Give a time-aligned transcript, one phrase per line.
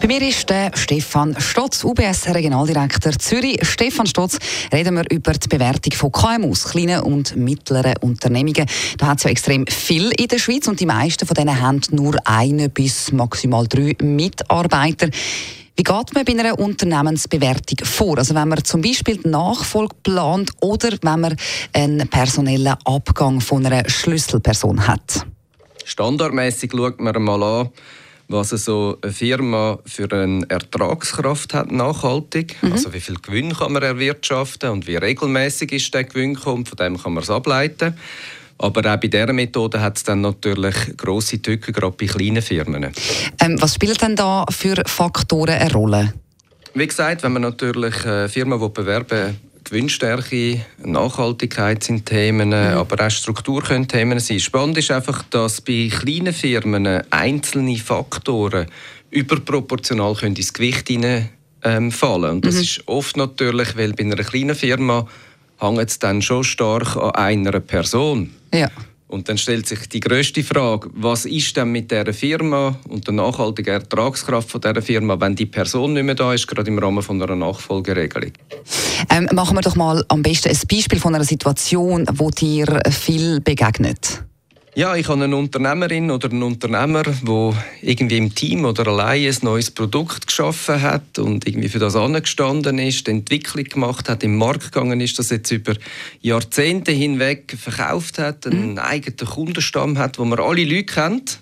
[0.00, 3.58] Bei mir ist der Stefan Stotz, UBS Regionaldirektor Zürich.
[3.62, 4.38] Stefan Stotz,
[4.72, 8.66] reden wir über die Bewertung von KMUs, kleinen und mittleren Unternehmungen.
[8.98, 11.80] Da hat es ja extrem viel in der Schweiz und die meisten von denen haben
[11.90, 15.08] nur eine bis maximal drei Mitarbeiter.
[15.76, 18.18] Wie geht man bei einer Unternehmensbewertung vor?
[18.18, 21.36] Also wenn man zum Beispiel die Nachfolge plant oder wenn man
[21.72, 25.26] einen personellen Abgang von einer Schlüsselperson hat?
[25.84, 27.70] Standardmäßig schaut man mal an,
[28.28, 32.56] was so eine Firma für eine Ertragskraft hat nachhaltig.
[32.62, 32.72] Mhm.
[32.72, 36.76] Also wie viel Gewinn kann man erwirtschaften und wie regelmäßig ist der Gewinn kommt, von
[36.76, 37.94] dem kann man es ableiten.
[38.58, 42.92] Aber auch bei dieser Methode hat es dann natürlich grosse Tücken, gerade bei kleinen Firmen.
[43.40, 46.14] Ähm, was spielen denn da für Faktoren eine Rolle?
[46.72, 52.54] Wie gesagt, wenn man natürlich eine Firma bewerben Gewinnstärke, Nachhaltigkeit sind Themen, mhm.
[52.54, 54.40] aber auch Struktur können Themen sein.
[54.40, 58.66] Spannend ist einfach, dass bei kleinen Firmen einzelne Faktoren
[59.10, 61.30] überproportional können ins Gewicht hinein,
[61.62, 62.30] ähm, fallen.
[62.32, 62.60] Und das mhm.
[62.60, 65.06] ist oft natürlich, weil bei einer kleinen Firma
[65.58, 68.34] hängt es dann schon stark an einer Person.
[68.52, 68.70] Ja.
[69.06, 73.14] Und dann stellt sich die größte Frage, was ist denn mit der Firma und der
[73.14, 77.02] nachhaltigen Ertragskraft von der Firma, wenn die Person nicht mehr da ist, gerade im Rahmen
[77.02, 78.32] von einer Nachfolgeregelung?
[79.10, 83.40] Ähm, machen wir doch mal am besten ein Beispiel von einer Situation, wo dir viel
[83.40, 84.24] begegnet.
[84.76, 89.36] Ja, ich habe eine Unternehmerin oder einen Unternehmer, der irgendwie im Team oder allein ein
[89.42, 94.36] neues Produkt geschaffen hat und irgendwie für das angestanden ist, die Entwicklung gemacht hat, im
[94.36, 95.74] Markt gegangen ist, das jetzt über
[96.22, 98.78] Jahrzehnte hinweg verkauft hat, einen mhm.
[98.78, 101.38] eigenen Kundenstamm hat, wo man alle Leute kennt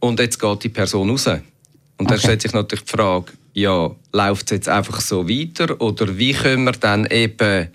[0.00, 1.26] und jetzt geht die Person raus.
[1.26, 2.18] Und dann okay.
[2.18, 6.64] stellt sich natürlich die Frage, ja, läuft es jetzt einfach so weiter oder wie können
[6.64, 7.68] wir dann eben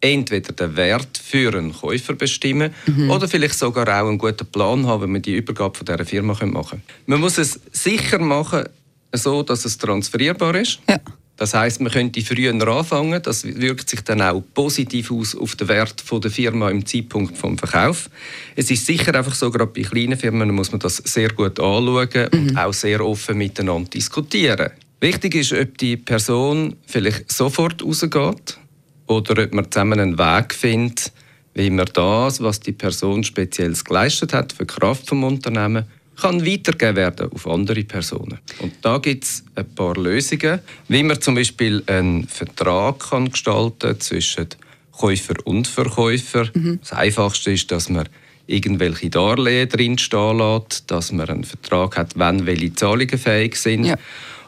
[0.00, 3.10] entweder den Wert für einen Käufer bestimmen mhm.
[3.10, 6.34] oder vielleicht sogar auch einen guten Plan haben, wie man die Übergabe von dieser Firma
[6.34, 6.82] machen können.
[7.06, 8.64] Man muss es sicher machen,
[9.12, 10.78] so dass es transferierbar ist.
[10.88, 11.00] Ja.
[11.36, 13.22] Das heißt, man könnte früher anfangen.
[13.22, 17.60] Das wirkt sich dann auch positiv aus auf den Wert der Firma im Zeitpunkt des
[17.60, 18.10] Verkauf.
[18.56, 22.08] Es ist sicher einfach so, gerade bei kleinen Firmen muss man das sehr gut anschauen
[22.32, 22.38] mhm.
[22.40, 24.70] und auch sehr offen miteinander diskutieren.
[25.00, 28.58] Wichtig ist, ob die Person vielleicht sofort rausgeht
[29.06, 31.12] oder ob man zusammen einen Weg findet,
[31.54, 35.86] wie man das, was die Person speziell geleistet hat für die Kraft des Unternehmens,
[36.20, 38.38] kann weitergegeben werden auf andere Personen.
[38.58, 44.00] Und da gibt es ein paar Lösungen, wie man zum Beispiel einen Vertrag kann gestalten
[44.00, 44.48] zwischen
[44.90, 46.48] Käufer und Verkäufer.
[46.54, 46.80] Mhm.
[46.80, 48.08] Das Einfachste ist, dass man
[48.48, 53.84] irgendwelche Darlehen drinstehen lässt, dass man einen Vertrag hat, wenn welche Zahlungen fähig sind.
[53.84, 53.96] Ja.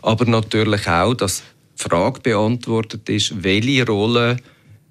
[0.03, 1.43] Aber natürlich auch, dass
[1.78, 4.38] die Frage beantwortet ist, welche Rolle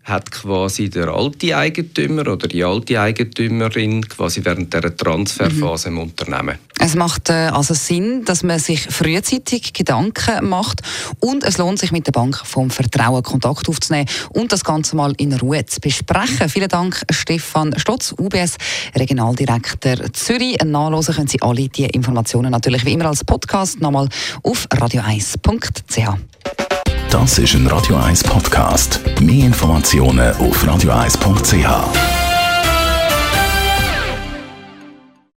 [0.03, 5.97] hat quasi der alte Eigentümer oder die alte Eigentümerin quasi während der Transferphase mhm.
[5.97, 6.57] im Unternehmen.
[6.79, 10.81] Es macht äh, also Sinn, dass man sich frühzeitig Gedanken macht
[11.19, 15.13] und es lohnt sich mit der Bank vom Vertrauen Kontakt aufzunehmen und das Ganze mal
[15.17, 16.47] in Ruhe zu besprechen.
[16.47, 18.55] Vielen Dank Stefan Stotz, UBS
[18.95, 20.57] Regionaldirektor Zürich.
[20.63, 24.07] Nachlesen können Sie alle diese Informationen natürlich wie immer als Podcast nochmal
[24.43, 26.17] auf radio1.ch.
[27.09, 29.01] Das ist ein Radio 1 Podcast.
[29.19, 32.28] Mehr Informationen auf radio1.ch.